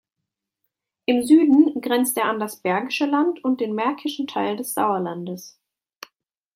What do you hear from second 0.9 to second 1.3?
Im